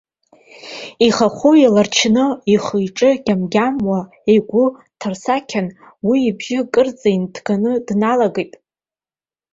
Ихахәы 1.07 1.51
еилачны, 1.59 2.25
ихы-иҿы 2.53 3.09
гьамгьамуа, 3.25 3.99
игәы 4.35 4.65
ҭырсакьан, 4.99 5.67
уи 6.07 6.17
ибжьы 6.29 6.57
акырӡа 6.63 7.09
иныҭганы 7.15 7.71
дналагеит. 7.87 8.53